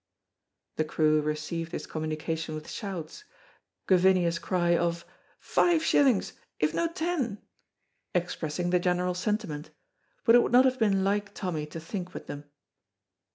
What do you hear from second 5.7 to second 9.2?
shillings, if no ten!" expressing the general